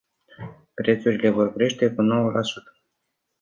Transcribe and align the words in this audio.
Prețurile 0.73 1.29
vor 1.29 1.53
crește 1.53 1.89
cu 1.91 2.01
nouă 2.01 2.31
la 2.31 2.41
sută. 2.41 2.79